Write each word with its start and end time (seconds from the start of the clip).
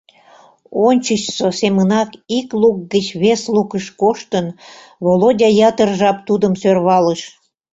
Ончычсо 0.87 1.47
семынак 1.59 2.09
ик 2.37 2.47
лук 2.61 2.77
гыч 2.93 3.07
вес 3.21 3.41
лукыш 3.55 3.85
коштын, 4.01 4.45
Володя 5.03 5.49
ятыр 5.69 5.89
жап 5.99 6.17
тудым 6.27 6.53
сӧрвалыш. 6.61 7.21